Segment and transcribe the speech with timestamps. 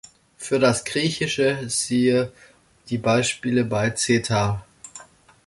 [0.35, 2.31] Für das Griechische siehe
[2.89, 4.65] die Beispiele bei Zeta.